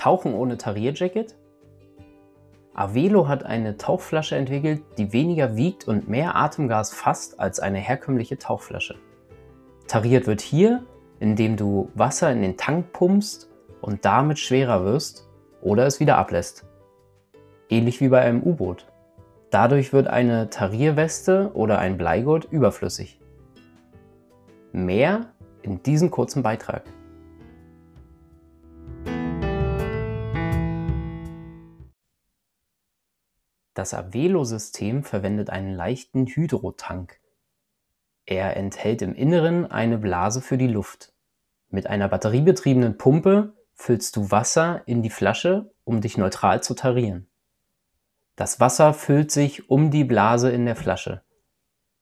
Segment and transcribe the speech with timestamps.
[0.00, 1.36] Tauchen ohne Tarierjacket?
[2.72, 8.38] Avelo hat eine Tauchflasche entwickelt, die weniger wiegt und mehr Atemgas fasst als eine herkömmliche
[8.38, 8.94] Tauchflasche.
[9.88, 10.86] Tariert wird hier,
[11.18, 13.50] indem du Wasser in den Tank pumpst
[13.82, 15.28] und damit schwerer wirst
[15.60, 16.64] oder es wieder ablässt.
[17.68, 18.86] Ähnlich wie bei einem U-Boot.
[19.50, 23.20] Dadurch wird eine Tarierweste oder ein Bleigurt überflüssig.
[24.72, 25.26] Mehr
[25.60, 26.84] in diesem kurzen Beitrag.
[33.74, 37.20] Das Avelo-System verwendet einen leichten Hydrotank.
[38.26, 41.12] Er enthält im Inneren eine Blase für die Luft.
[41.68, 47.28] Mit einer batteriebetriebenen Pumpe füllst du Wasser in die Flasche, um dich neutral zu tarieren.
[48.36, 51.22] Das Wasser füllt sich um die Blase in der Flasche.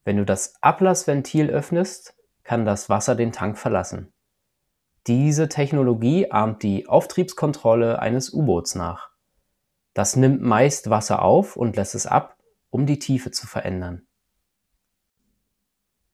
[0.03, 4.11] Wenn du das Ablassventil öffnest, kann das Wasser den Tank verlassen.
[5.07, 9.08] Diese Technologie ahmt die Auftriebskontrolle eines U-Boots nach.
[9.93, 12.37] Das nimmt meist Wasser auf und lässt es ab,
[12.69, 14.03] um die Tiefe zu verändern.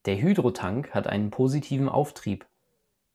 [0.06, 2.46] Der Hydrotank hat einen positiven Auftrieb.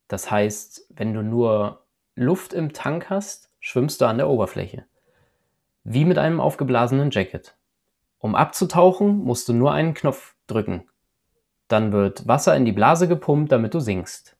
[0.08, 1.84] Das heißt, wenn du nur
[2.16, 4.84] Luft im Tank hast, schwimmst du an der Oberfläche.
[5.84, 7.56] Wie mit einem aufgeblasenen Jacket.
[8.18, 10.84] Um abzutauchen, musst du nur einen Knopf drücken.
[11.68, 14.36] Dann wird Wasser in die Blase gepumpt, damit du sinkst.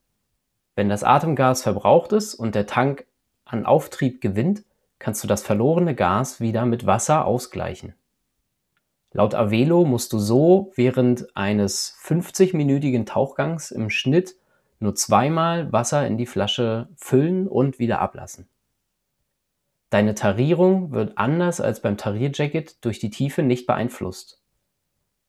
[0.75, 3.07] Wenn das Atemgas verbraucht ist und der Tank
[3.45, 4.65] an Auftrieb gewinnt,
[5.01, 7.95] kannst du das verlorene Gas wieder mit Wasser ausgleichen.
[9.13, 14.37] Laut Avelo musst du so während eines 50-minütigen Tauchgangs im Schnitt
[14.79, 18.49] nur zweimal Wasser in die Flasche füllen und wieder ablassen.
[19.91, 24.41] Deine Tarierung wird anders als beim Tarierjacket durch die Tiefe nicht beeinflusst.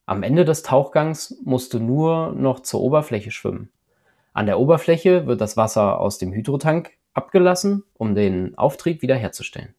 [0.06, 3.72] Am Ende des Tauchgangs musst du nur noch zur Oberfläche schwimmen.
[4.34, 9.76] An der Oberfläche wird das Wasser aus dem Hydrotank abgelassen, um den Auftrieb wiederherzustellen.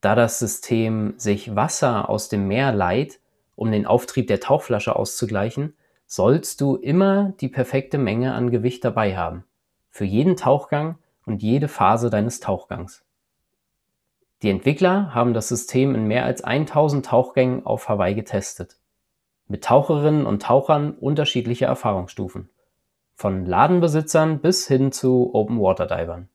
[0.00, 3.20] Da das System sich Wasser aus dem Meer leiht,
[3.54, 9.18] um den Auftrieb der Tauchflasche auszugleichen, sollst du immer die perfekte Menge an Gewicht dabei
[9.18, 9.44] haben,
[9.90, 10.96] für jeden Tauchgang
[11.26, 13.04] und jede Phase deines Tauchgangs.
[14.42, 18.78] Die Entwickler haben das System in mehr als 1000 Tauchgängen auf Hawaii getestet,
[19.48, 22.48] mit Taucherinnen und Tauchern unterschiedlicher Erfahrungsstufen,
[23.14, 26.29] von Ladenbesitzern bis hin zu Open-Water-Divern.